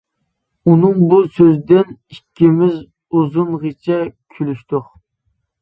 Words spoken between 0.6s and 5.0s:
ئۇنىڭ بۇ سۆزىدىن ئىككىمىز ئۇزۇنغىچە كۈلۈشتۇق.